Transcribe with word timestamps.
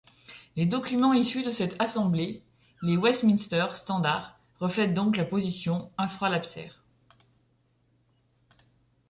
Les 0.55 0.65
documents 0.65 1.13
issus 1.13 1.43
de 1.43 1.51
cette 1.51 1.75
assemblée, 1.79 2.41
les 2.81 2.97
Westminster 2.97 3.67
Standards, 3.75 4.35
reflètent 4.59 4.95
donc 4.95 5.15
la 5.15 5.25
position 5.25 5.91
infralapsaire. 5.95 6.83